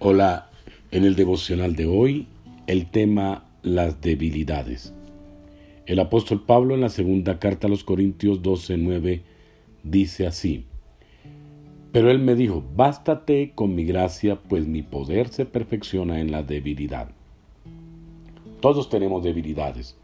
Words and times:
Hola, 0.00 0.48
en 0.92 1.02
el 1.02 1.16
devocional 1.16 1.74
de 1.74 1.86
hoy 1.86 2.28
el 2.68 2.88
tema 2.88 3.42
las 3.62 4.00
debilidades. 4.00 4.94
El 5.86 5.98
apóstol 5.98 6.44
Pablo 6.46 6.76
en 6.76 6.82
la 6.82 6.88
segunda 6.88 7.40
carta 7.40 7.66
a 7.66 7.70
los 7.70 7.82
Corintios 7.82 8.40
12:9 8.40 9.22
dice 9.82 10.28
así, 10.28 10.66
pero 11.90 12.12
él 12.12 12.20
me 12.20 12.36
dijo, 12.36 12.62
bástate 12.76 13.50
con 13.56 13.74
mi 13.74 13.84
gracia, 13.84 14.38
pues 14.40 14.68
mi 14.68 14.82
poder 14.82 15.30
se 15.30 15.46
perfecciona 15.46 16.20
en 16.20 16.30
la 16.30 16.44
debilidad. 16.44 17.08
Todos 18.60 18.88
tenemos 18.90 19.24
debilidades. 19.24 19.96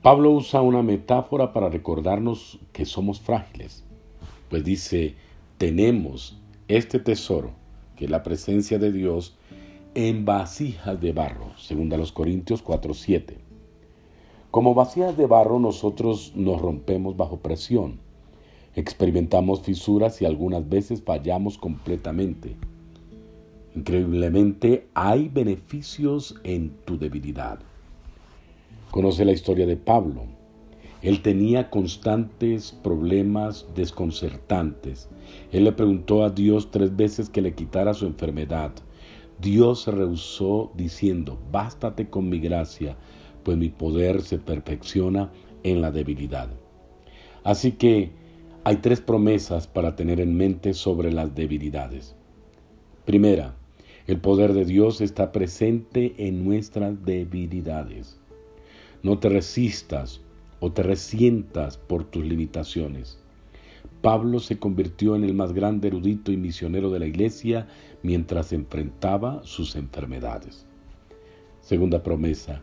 Pablo 0.00 0.30
usa 0.30 0.62
una 0.62 0.82
metáfora 0.82 1.52
para 1.52 1.68
recordarnos 1.68 2.58
que 2.72 2.86
somos 2.86 3.20
frágiles, 3.20 3.84
pues 4.48 4.64
dice, 4.64 5.14
tenemos 5.58 6.38
este 6.68 6.98
tesoro 6.98 7.63
que 7.96 8.08
la 8.08 8.22
presencia 8.22 8.78
de 8.78 8.92
Dios 8.92 9.36
en 9.94 10.24
vasijas 10.24 11.00
de 11.00 11.12
barro, 11.12 11.52
según 11.56 11.88
los 11.88 12.12
Corintios 12.12 12.62
4:7. 12.62 13.38
Como 14.50 14.74
vasijas 14.74 15.16
de 15.16 15.26
barro 15.26 15.58
nosotros 15.58 16.32
nos 16.34 16.60
rompemos 16.60 17.16
bajo 17.16 17.38
presión, 17.38 17.98
experimentamos 18.74 19.62
fisuras 19.62 20.20
y 20.20 20.26
algunas 20.26 20.68
veces 20.68 21.02
fallamos 21.02 21.58
completamente. 21.58 22.56
Increíblemente 23.74 24.86
hay 24.94 25.28
beneficios 25.28 26.36
en 26.44 26.70
tu 26.84 26.98
debilidad. 26.98 27.58
Conoce 28.90 29.24
la 29.24 29.32
historia 29.32 29.66
de 29.66 29.76
Pablo. 29.76 30.22
Él 31.04 31.20
tenía 31.20 31.68
constantes 31.68 32.72
problemas 32.72 33.66
desconcertantes. 33.74 35.10
Él 35.52 35.64
le 35.64 35.72
preguntó 35.72 36.24
a 36.24 36.30
Dios 36.30 36.70
tres 36.70 36.96
veces 36.96 37.28
que 37.28 37.42
le 37.42 37.54
quitara 37.54 37.92
su 37.92 38.06
enfermedad. 38.06 38.72
Dios 39.38 39.82
se 39.82 39.90
rehusó 39.90 40.72
diciendo, 40.74 41.38
bástate 41.52 42.08
con 42.08 42.30
mi 42.30 42.40
gracia, 42.40 42.96
pues 43.42 43.58
mi 43.58 43.68
poder 43.68 44.22
se 44.22 44.38
perfecciona 44.38 45.30
en 45.62 45.82
la 45.82 45.90
debilidad. 45.90 46.48
Así 47.42 47.72
que 47.72 48.12
hay 48.64 48.76
tres 48.76 49.02
promesas 49.02 49.66
para 49.66 49.96
tener 49.96 50.20
en 50.20 50.34
mente 50.34 50.72
sobre 50.72 51.12
las 51.12 51.34
debilidades. 51.34 52.16
Primera, 53.04 53.54
el 54.06 54.22
poder 54.22 54.54
de 54.54 54.64
Dios 54.64 55.02
está 55.02 55.32
presente 55.32 56.14
en 56.16 56.46
nuestras 56.46 57.04
debilidades. 57.04 58.18
No 59.02 59.18
te 59.18 59.28
resistas 59.28 60.23
o 60.64 60.72
te 60.72 60.82
resientas 60.82 61.76
por 61.76 62.04
tus 62.04 62.24
limitaciones. 62.24 63.18
Pablo 64.00 64.38
se 64.38 64.58
convirtió 64.58 65.14
en 65.14 65.22
el 65.22 65.34
más 65.34 65.52
grande 65.52 65.88
erudito 65.88 66.32
y 66.32 66.38
misionero 66.38 66.88
de 66.88 67.00
la 67.00 67.04
iglesia 67.04 67.68
mientras 68.02 68.50
enfrentaba 68.50 69.42
sus 69.44 69.76
enfermedades. 69.76 70.64
Segunda 71.60 72.02
promesa. 72.02 72.62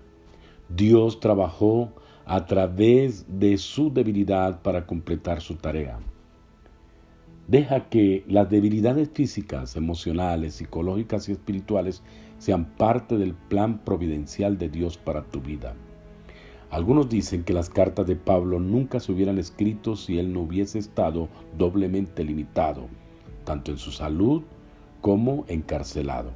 Dios 0.68 1.20
trabajó 1.20 1.94
a 2.26 2.48
través 2.48 3.28
de 3.40 3.60
su 3.60 3.94
debilidad 3.94 4.64
para 4.64 4.88
completar 4.88 5.40
su 5.40 5.58
tarea. 5.58 6.00
Deja 7.48 7.88
que 7.88 8.24
las 8.28 8.50
debilidades 8.50 9.12
físicas, 9.14 9.76
emocionales, 9.76 10.56
psicológicas 10.56 11.30
y 11.30 11.34
espirituales 11.34 12.02
sean 12.40 12.66
parte 12.78 13.20
del 13.20 13.36
plan 13.36 13.78
providencial 13.86 14.58
de 14.58 14.70
Dios 14.70 14.98
para 14.98 15.22
tu 15.22 15.40
vida. 15.40 15.76
Algunos 16.72 17.10
dicen 17.10 17.44
que 17.44 17.52
las 17.52 17.70
cartas 17.70 18.08
de 18.08 18.16
Pablo 18.16 18.58
nunca 18.58 19.02
se 19.02 19.12
hubieran 19.12 19.38
escrito 19.38 19.98
si 19.98 20.18
él 20.18 20.32
no 20.32 20.42
hubiese 20.42 20.80
estado 20.80 21.28
doblemente 21.58 22.24
limitado, 22.24 22.88
tanto 23.44 23.72
en 23.72 23.78
su 23.78 23.92
salud 23.92 24.42
como 25.02 25.44
encarcelado. 25.50 26.32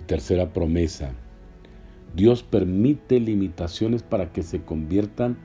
Y 0.00 0.04
tercera 0.04 0.50
promesa, 0.54 1.12
Dios 2.16 2.42
permite 2.42 3.20
limitaciones 3.20 4.02
para 4.02 4.32
que 4.32 4.42
se 4.42 4.62
conviertan 4.62 5.36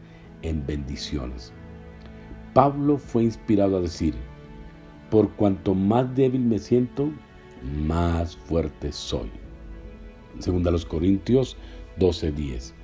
en 0.43 0.65
bendiciones. 0.65 1.51
Pablo 2.53 2.97
fue 2.97 3.23
inspirado 3.23 3.77
a 3.77 3.81
decir, 3.81 4.13
por 5.11 5.29
cuanto 5.33 5.75
más 5.75 6.15
débil 6.15 6.41
me 6.41 6.59
siento, 6.59 7.11
más 7.85 8.37
fuerte 8.37 8.93
soy. 8.93 9.29
Segunda 10.39 10.71
los 10.71 10.85
Corintios 10.85 11.57
12:10. 11.99 12.76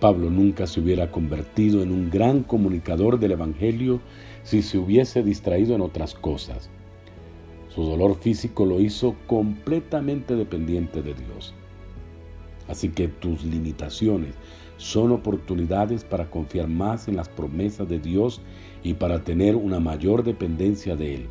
Pablo 0.00 0.30
nunca 0.30 0.66
se 0.66 0.80
hubiera 0.80 1.10
convertido 1.10 1.82
en 1.82 1.92
un 1.92 2.08
gran 2.08 2.42
comunicador 2.42 3.20
del 3.20 3.32
Evangelio 3.32 4.00
si 4.42 4.62
se 4.62 4.78
hubiese 4.78 5.22
distraído 5.22 5.74
en 5.74 5.82
otras 5.82 6.14
cosas. 6.14 6.70
Su 7.68 7.84
dolor 7.84 8.16
físico 8.16 8.64
lo 8.64 8.80
hizo 8.80 9.14
completamente 9.26 10.34
dependiente 10.34 11.02
de 11.02 11.14
Dios. 11.14 11.54
Así 12.66 12.88
que 12.88 13.08
tus 13.08 13.44
limitaciones 13.44 14.34
son 14.78 15.12
oportunidades 15.12 16.02
para 16.02 16.30
confiar 16.30 16.68
más 16.68 17.06
en 17.06 17.16
las 17.16 17.28
promesas 17.28 17.86
de 17.88 17.98
Dios 17.98 18.40
y 18.82 18.94
para 18.94 19.22
tener 19.22 19.54
una 19.54 19.80
mayor 19.80 20.24
dependencia 20.24 20.96
de 20.96 21.16
Él. 21.16 21.26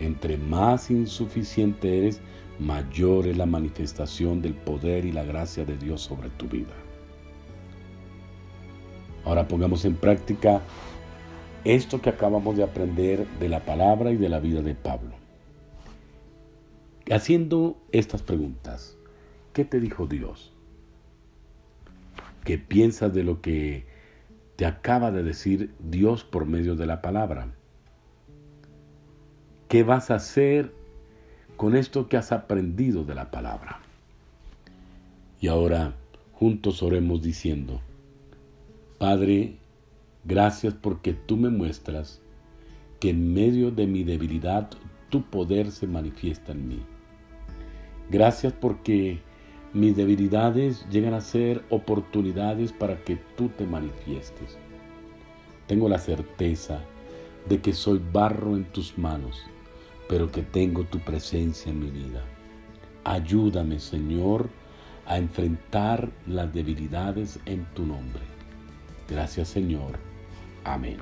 Entre 0.00 0.38
más 0.38 0.90
insuficiente 0.90 1.98
eres, 1.98 2.22
mayor 2.58 3.26
es 3.26 3.36
la 3.36 3.46
manifestación 3.46 4.40
del 4.40 4.54
poder 4.54 5.04
y 5.04 5.12
la 5.12 5.24
gracia 5.24 5.66
de 5.66 5.76
Dios 5.76 6.00
sobre 6.00 6.30
tu 6.30 6.48
vida. 6.48 6.81
Ahora 9.24 9.46
pongamos 9.46 9.84
en 9.84 9.94
práctica 9.94 10.62
esto 11.64 12.00
que 12.00 12.10
acabamos 12.10 12.56
de 12.56 12.64
aprender 12.64 13.26
de 13.38 13.48
la 13.48 13.64
palabra 13.64 14.10
y 14.10 14.16
de 14.16 14.28
la 14.28 14.40
vida 14.40 14.62
de 14.62 14.74
Pablo. 14.74 15.14
Haciendo 17.10 17.76
estas 17.92 18.22
preguntas, 18.22 18.96
¿qué 19.52 19.64
te 19.64 19.80
dijo 19.80 20.06
Dios? 20.06 20.52
¿Qué 22.44 22.58
piensas 22.58 23.14
de 23.14 23.22
lo 23.22 23.40
que 23.40 23.86
te 24.56 24.66
acaba 24.66 25.12
de 25.12 25.22
decir 25.22 25.74
Dios 25.78 26.24
por 26.24 26.46
medio 26.46 26.74
de 26.74 26.86
la 26.86 27.00
palabra? 27.00 27.54
¿Qué 29.68 29.84
vas 29.84 30.10
a 30.10 30.16
hacer 30.16 30.74
con 31.56 31.76
esto 31.76 32.08
que 32.08 32.16
has 32.16 32.32
aprendido 32.32 33.04
de 33.04 33.14
la 33.14 33.30
palabra? 33.30 33.80
Y 35.40 35.48
ahora 35.48 35.94
juntos 36.32 36.82
oremos 36.82 37.22
diciendo, 37.22 37.80
Padre, 39.02 39.56
gracias 40.22 40.74
porque 40.74 41.12
tú 41.12 41.36
me 41.36 41.50
muestras 41.50 42.20
que 43.00 43.10
en 43.10 43.34
medio 43.34 43.72
de 43.72 43.88
mi 43.88 44.04
debilidad 44.04 44.70
tu 45.10 45.22
poder 45.22 45.72
se 45.72 45.88
manifiesta 45.88 46.52
en 46.52 46.68
mí. 46.68 46.80
Gracias 48.10 48.52
porque 48.52 49.18
mis 49.72 49.96
debilidades 49.96 50.86
llegan 50.88 51.14
a 51.14 51.20
ser 51.20 51.64
oportunidades 51.68 52.70
para 52.70 53.02
que 53.02 53.16
tú 53.36 53.48
te 53.48 53.66
manifiestes. 53.66 54.56
Tengo 55.66 55.88
la 55.88 55.98
certeza 55.98 56.78
de 57.48 57.60
que 57.60 57.72
soy 57.72 58.00
barro 58.12 58.54
en 58.54 58.66
tus 58.66 58.96
manos, 58.96 59.36
pero 60.08 60.30
que 60.30 60.42
tengo 60.42 60.84
tu 60.84 61.00
presencia 61.00 61.72
en 61.72 61.80
mi 61.80 61.90
vida. 61.90 62.22
Ayúdame, 63.02 63.80
Señor, 63.80 64.48
a 65.06 65.18
enfrentar 65.18 66.08
las 66.28 66.54
debilidades 66.54 67.40
en 67.46 67.64
tu 67.74 67.84
nombre. 67.84 68.22
Gracias 69.08 69.48
Señor. 69.48 69.98
Amén. 70.64 70.98